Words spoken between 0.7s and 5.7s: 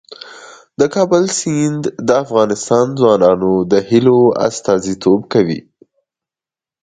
د کابل سیند د افغان ځوانانو د هیلو استازیتوب کوي.